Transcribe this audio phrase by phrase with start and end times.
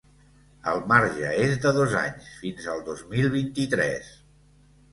[0.71, 4.13] El marge és de dos anys, fins el dos mil vint-i-tres.